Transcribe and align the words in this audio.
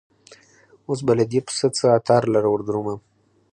اوس 0.87 0.99
به 1.05 1.13
له 1.19 1.25
دې 1.31 1.39
پسه 1.45 1.67
څه 1.77 1.85
عطار 1.97 2.23
لره 2.33 2.47
وردرومم 2.49 2.99